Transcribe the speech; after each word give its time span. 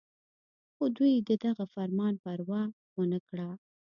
خو 0.75 0.83
دوي 0.97 1.13
د 1.29 1.31
دغه 1.45 1.65
فرمان 1.73 2.13
پروا 2.23 2.63
اونکړه 2.97 3.49